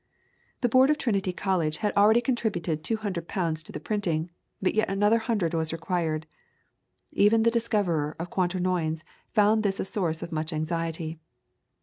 [0.61, 4.89] The Board of Trinity College had already contributed 200 pounds to the printing, but yet
[4.89, 6.25] another hundred was required.
[7.11, 11.19] Even the discoverer of Quaternions found this a source of much anxiety.